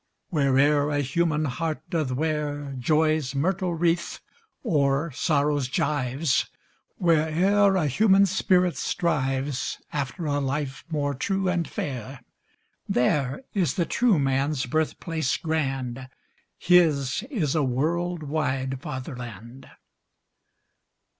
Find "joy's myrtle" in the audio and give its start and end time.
2.79-3.75